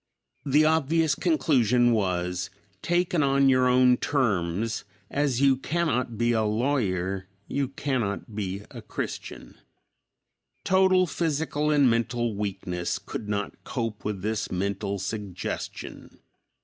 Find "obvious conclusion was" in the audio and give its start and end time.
0.65-2.49